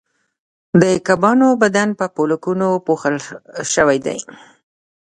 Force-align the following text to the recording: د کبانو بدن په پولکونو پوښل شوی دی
د 0.81 0.83
کبانو 1.07 1.47
بدن 1.63 1.89
په 1.99 2.05
پولکونو 2.15 2.67
پوښل 2.87 3.15
شوی 3.73 3.97
دی 4.05 4.17